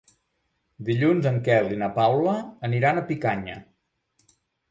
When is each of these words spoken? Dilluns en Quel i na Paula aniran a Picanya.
Dilluns 0.87 1.27
en 1.31 1.35
Quel 1.47 1.69
i 1.75 1.77
na 1.83 1.91
Paula 1.99 2.33
aniran 2.69 2.97
a 3.01 3.05
Picanya. 3.13 3.59